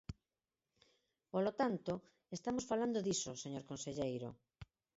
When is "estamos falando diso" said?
2.37-3.31